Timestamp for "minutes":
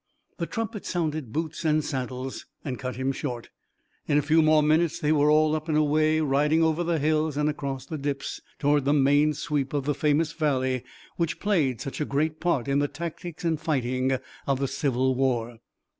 4.63-4.97